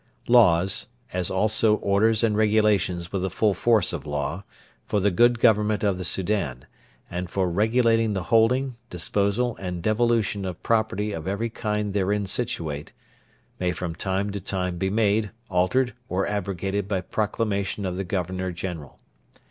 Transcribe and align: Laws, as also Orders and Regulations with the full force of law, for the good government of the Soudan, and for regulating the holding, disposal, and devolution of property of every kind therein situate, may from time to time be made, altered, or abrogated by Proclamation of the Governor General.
Laws, 0.27 0.87
as 1.13 1.29
also 1.29 1.75
Orders 1.75 2.23
and 2.23 2.35
Regulations 2.35 3.11
with 3.11 3.21
the 3.21 3.29
full 3.29 3.53
force 3.53 3.93
of 3.93 4.07
law, 4.07 4.43
for 4.87 4.99
the 4.99 5.11
good 5.11 5.37
government 5.37 5.83
of 5.83 5.99
the 5.99 6.03
Soudan, 6.03 6.65
and 7.11 7.29
for 7.29 7.47
regulating 7.47 8.13
the 8.13 8.23
holding, 8.23 8.77
disposal, 8.89 9.55
and 9.57 9.83
devolution 9.83 10.43
of 10.43 10.63
property 10.63 11.11
of 11.11 11.27
every 11.27 11.51
kind 11.51 11.93
therein 11.93 12.25
situate, 12.25 12.93
may 13.59 13.71
from 13.71 13.93
time 13.93 14.31
to 14.31 14.41
time 14.41 14.79
be 14.79 14.89
made, 14.89 15.29
altered, 15.51 15.93
or 16.09 16.25
abrogated 16.25 16.87
by 16.87 17.01
Proclamation 17.01 17.85
of 17.85 17.95
the 17.95 18.03
Governor 18.03 18.51
General. 18.51 18.97